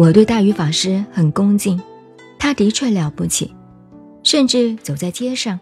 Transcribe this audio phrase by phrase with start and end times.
[0.00, 1.78] 我对大禹法师很恭敬，
[2.38, 3.54] 他的确了不起。
[4.22, 5.60] 甚至走在街上，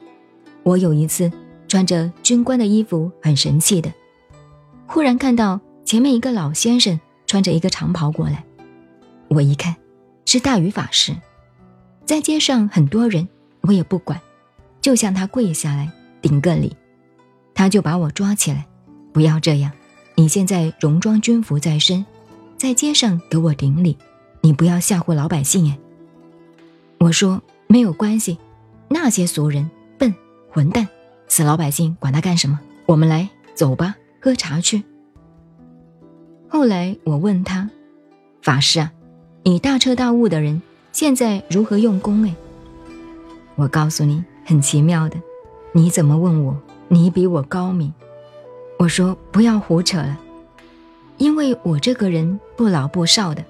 [0.62, 1.28] 我有一次
[1.66, 3.92] 穿着军官的衣服，很神气的，
[4.86, 8.44] 忽然看到前面一个老先生穿着一个长袍过来，
[9.26, 9.74] 我一看
[10.24, 11.16] 是大禹法师，
[12.04, 13.28] 在街上很多人，
[13.62, 14.20] 我也不管，
[14.80, 15.90] 就向他跪下来
[16.22, 16.76] 顶个礼，
[17.54, 18.64] 他就把我抓起来，
[19.12, 19.72] 不要这样，
[20.14, 22.06] 你现在戎装军服在身，
[22.56, 23.98] 在街上给我顶礼，
[24.40, 25.78] 你不要吓唬老百姓哎。
[26.98, 28.38] 我说没有关系。
[28.90, 30.14] 那些俗人、笨
[30.50, 30.88] 混蛋、
[31.26, 32.58] 死老百姓，管他干什么？
[32.86, 34.82] 我们来走吧，喝茶去。
[36.48, 37.68] 后来我问他
[38.40, 38.90] ：“法师啊，
[39.42, 42.34] 你大彻大悟的人，现在如何用功？”哎，
[43.56, 45.20] 我告诉你，很奇妙的。
[45.72, 46.56] 你怎么问我？
[46.88, 47.92] 你比我高明。
[48.78, 50.18] 我说不要胡扯了，
[51.18, 53.44] 因为我这个人不老不少的，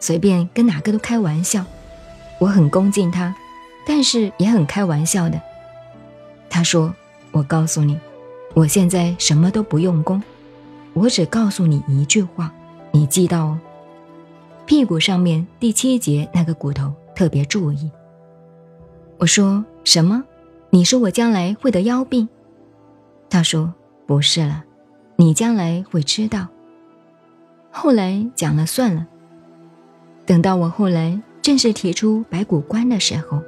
[0.00, 1.64] 随便跟哪个都开玩笑。
[2.40, 3.32] 我很恭敬他。
[3.86, 5.40] 但是也很开玩笑的。
[6.48, 6.94] 他说
[7.32, 7.98] ：“我告诉你，
[8.54, 10.22] 我现在什么都不用功，
[10.92, 12.52] 我只告诉你一句话，
[12.92, 13.58] 你记到哦。
[14.66, 17.90] 屁股上面第七节那个骨头特别注意。”
[19.18, 20.22] 我说：“什么？
[20.68, 22.28] 你说我将来会得腰病？”
[23.28, 23.72] 他说
[24.06, 24.62] ：“不是了，
[25.16, 26.46] 你将来会知道。”
[27.72, 29.06] 后来讲了算了。
[30.30, 33.42] 等到我后来正式提出白骨观的时候。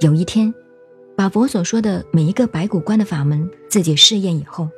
[0.00, 0.52] 有一天，
[1.14, 4.68] 把佛所说的每一个白骨观的法门自己试验以后，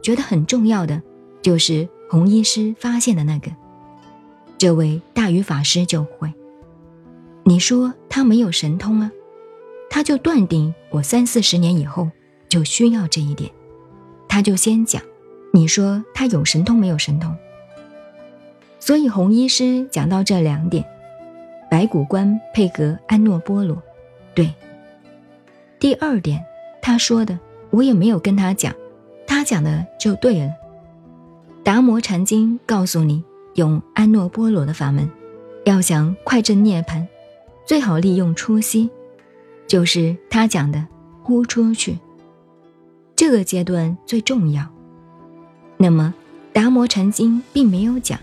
[0.00, 1.02] 觉得很重要的
[1.42, 3.50] 就是红衣师发现的那个，
[4.58, 6.32] 这位大禹法师就会。
[7.42, 9.10] 你说他没有神通啊？
[9.90, 12.08] 他就断定我三四十年以后
[12.48, 13.50] 就需要这一点，
[14.28, 15.02] 他就先讲。
[15.52, 17.36] 你说他有神通没有神通？
[18.80, 20.84] 所以红医师讲到这两点，
[21.70, 23.80] 白骨观配合安诺波罗。
[24.34, 24.52] 对，
[25.78, 26.44] 第二点，
[26.82, 27.38] 他说的
[27.70, 28.74] 我也没有跟他讲，
[29.26, 30.46] 他讲的就对了。
[31.62, 33.22] 《达摩禅经》告诉你，
[33.54, 35.08] 用安诺波罗的法门，
[35.64, 37.06] 要想快证涅槃，
[37.66, 38.88] 最好利用初息，
[39.66, 40.86] 就是他讲的
[41.22, 41.98] 呼出去，
[43.14, 44.66] 这个阶段最重要。
[45.76, 46.14] 那么，
[46.54, 48.18] 《达摩禅经》并没有讲，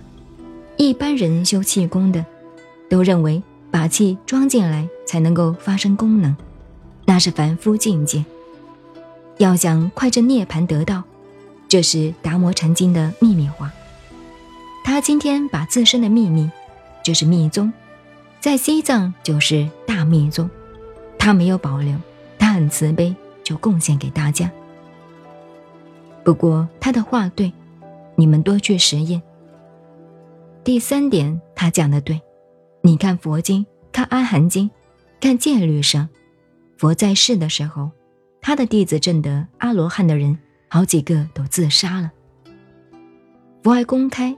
[0.78, 2.26] 一般人修气功的，
[2.90, 3.42] 都认为。
[3.70, 6.36] 把气装进来才能够发生功能，
[7.06, 8.24] 那是凡夫境界。
[9.38, 11.04] 要想快证涅槃得道，
[11.68, 13.72] 这是达摩禅经的秘密话。
[14.86, 16.50] 他今天把自身的秘密，
[17.04, 17.72] 就是密宗，
[18.40, 20.50] 在西藏就是大密宗，
[21.20, 21.94] 他没有保留，
[22.40, 23.14] 他很慈悲，
[23.44, 24.50] 就贡献给大家。
[26.24, 27.52] 不过他的话对，
[28.16, 29.22] 你们多去实验。
[30.68, 32.22] 第三点，他讲的对。
[32.82, 34.70] 你看佛经，看阿含经，
[35.18, 36.10] 看戒律上，
[36.78, 37.92] 佛在世的时候，
[38.42, 42.12] 他的弟子证得阿罗汉的人，好几个都自杀了。
[43.64, 44.38] 佛还公开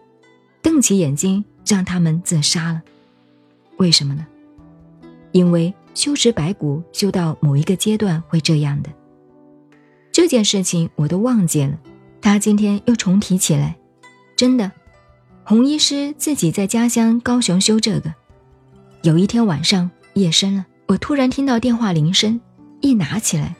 [0.61, 2.83] 瞪起眼睛让他们自杀了，
[3.77, 4.27] 为什么呢？
[5.31, 8.91] 因为修持白骨修到某一个阶段会这样的。
[10.11, 11.79] 这件事情我都忘记了，
[12.21, 13.79] 他今天又重提起来，
[14.35, 14.71] 真的，
[15.49, 18.13] 红医师自己在家乡高雄修这个。
[19.01, 22.39] 有一天晚上，夜深了，我突然听到电话铃声，
[22.81, 23.55] 一拿起来，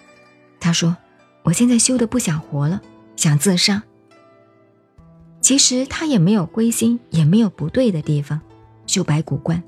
[0.59, 0.95] 他说
[1.41, 2.79] ：“我现在修的不想活了，
[3.15, 3.81] 想自杀。”
[5.41, 8.39] 其实他也没有灰心，也没有不对的地方，
[8.85, 9.63] 修白骨观。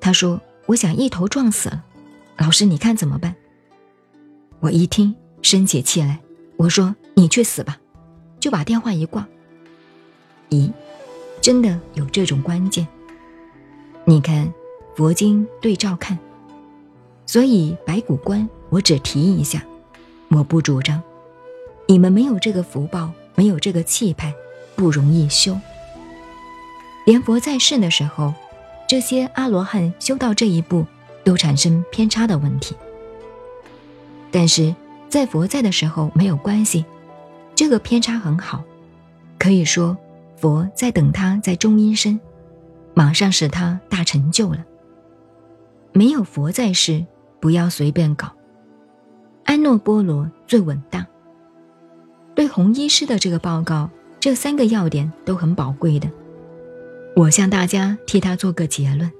[0.00, 1.84] 他说：“我想一头撞死了，
[2.38, 3.36] 老师你看怎么办？”
[4.58, 6.18] 我一听，生起气来，
[6.56, 7.78] 我说：“你去死吧！”
[8.40, 9.24] 就把电话一挂。
[10.50, 10.72] 咦，
[11.44, 12.88] 真的有这种关键？
[14.06, 14.50] 你看，
[14.96, 16.18] 佛经对照看，
[17.26, 19.62] 所以白骨观我只提一下，
[20.30, 21.02] 我不主张。
[21.86, 24.32] 你们没有这个福报，没有这个气派，
[24.74, 25.54] 不容易修。
[27.04, 28.32] 连佛在世的时候，
[28.88, 30.86] 这些阿罗汉修到这一步，
[31.24, 32.74] 都产生偏差的问题。
[34.30, 34.74] 但是
[35.10, 36.86] 在佛在的时候没有关系，
[37.54, 38.64] 这个偏差很好，
[39.38, 39.94] 可以说
[40.36, 42.18] 佛在等他在中阴身。
[42.96, 44.64] 马上使他大成就了。
[45.92, 47.04] 没有佛在世，
[47.40, 48.32] 不要随便搞。
[49.44, 51.04] 安诺波罗最稳当。
[52.36, 53.90] 对红医师的这个报告，
[54.20, 56.08] 这三个要点都很宝贵的。
[57.16, 59.10] 我向大家替他做个结论。